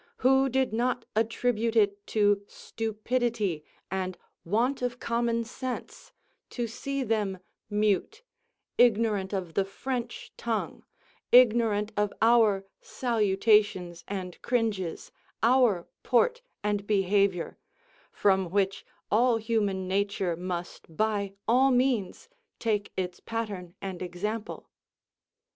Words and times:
Who 0.25 0.49
did 0.49 0.73
not 0.73 1.05
attribute 1.15 1.75
it 1.75 2.07
to 2.07 2.43
stupidity 2.47 3.63
and 3.91 4.17
want 4.43 4.81
of 4.81 4.99
common 4.99 5.43
sense 5.43 6.11
to 6.49 6.65
see 6.65 7.03
them 7.03 7.37
mute, 7.69 8.23
ignorant 8.79 9.31
of 9.31 9.53
the 9.53 9.63
French 9.63 10.33
tongue, 10.37 10.83
ignorant 11.31 11.91
of 11.95 12.11
our 12.19 12.65
salutations 12.81 14.03
and 14.07 14.41
cringes, 14.41 15.11
our 15.43 15.85
port 16.01 16.41
and 16.63 16.87
behaviour, 16.87 17.59
from 18.11 18.49
which 18.49 18.83
all 19.11 19.37
human 19.37 19.87
nature 19.87 20.35
must 20.35 20.97
by 20.97 21.33
all 21.47 21.69
means 21.69 22.27
take 22.57 22.91
its 22.97 23.19
pattern 23.19 23.75
and 23.83 24.01
example. 24.01 24.67